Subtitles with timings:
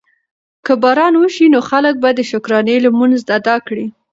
[0.65, 3.85] که باران وشي نو خلک به د شکرانې لمونځ ادا کړي.